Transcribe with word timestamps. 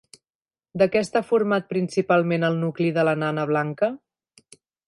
De 0.81 0.87
què 0.95 1.03
està 1.05 1.21
format 1.27 1.69
principalment 1.75 2.49
el 2.49 2.59
nucli 2.65 2.91
de 2.99 3.07
la 3.09 3.17
nana 3.25 3.47
blanca? 3.55 3.95